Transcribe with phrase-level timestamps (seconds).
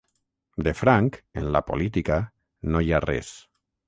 [0.67, 2.17] De franc, en la política,
[2.73, 3.31] no hi ha res.